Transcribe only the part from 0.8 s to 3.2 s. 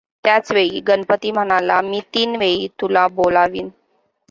गणपती म्हणाला मी तीन वेळी तुला